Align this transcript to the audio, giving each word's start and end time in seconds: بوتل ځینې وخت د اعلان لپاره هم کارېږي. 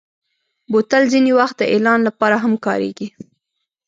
بوتل 0.71 1.03
ځینې 1.13 1.31
وخت 1.39 1.55
د 1.59 1.63
اعلان 1.73 1.99
لپاره 2.07 2.35
هم 2.43 2.53
کارېږي. 2.65 3.07